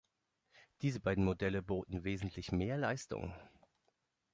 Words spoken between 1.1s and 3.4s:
Modelle boten wesentlich mehr Leistung.